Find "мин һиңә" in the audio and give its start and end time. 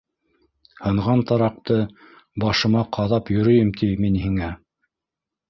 4.03-4.51